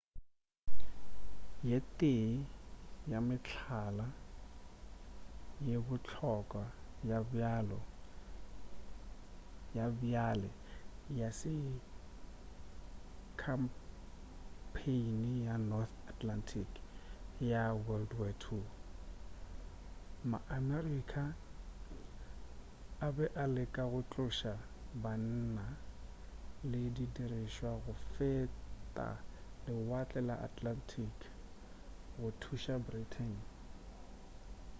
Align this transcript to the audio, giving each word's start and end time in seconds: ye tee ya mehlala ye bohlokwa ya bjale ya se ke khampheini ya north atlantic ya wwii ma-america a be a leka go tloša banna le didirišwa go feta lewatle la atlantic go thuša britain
ye 1.69 1.77
tee 1.97 2.27
ya 3.11 3.19
mehlala 3.27 4.05
ye 5.67 5.75
bohlokwa 5.87 6.65
ya 9.81 9.87
bjale 9.97 10.49
ya 11.19 11.29
se 11.39 11.53
ke 11.67 11.77
khampheini 13.41 15.31
ya 15.47 15.55
north 15.69 15.95
atlantic 16.11 16.69
ya 17.51 17.63
wwii 17.87 18.63
ma-america 20.29 21.23
a 22.99 23.07
be 23.15 23.25
a 23.43 23.45
leka 23.55 23.83
go 23.91 24.01
tloša 24.11 24.53
banna 25.03 25.67
le 26.71 26.79
didirišwa 26.95 27.71
go 27.83 27.93
feta 28.13 29.07
lewatle 29.65 30.21
la 30.29 30.35
atlantic 30.47 31.17
go 32.19 32.27
thuša 32.41 32.75
britain 32.87 33.33